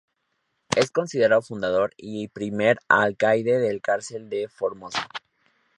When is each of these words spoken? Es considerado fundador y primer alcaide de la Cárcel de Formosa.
Es 0.75 0.89
considerado 0.89 1.43
fundador 1.43 1.93
y 1.95 2.27
primer 2.29 2.79
alcaide 2.87 3.59
de 3.59 3.71
la 3.75 3.79
Cárcel 3.81 4.29
de 4.31 4.47
Formosa. 4.49 5.07